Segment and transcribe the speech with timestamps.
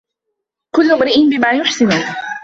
[0.75, 2.15] كل امرئ بما يحسنه